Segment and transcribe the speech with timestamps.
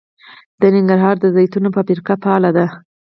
[0.59, 2.65] د ننګرهار د زیتون فابریکه فعاله ده.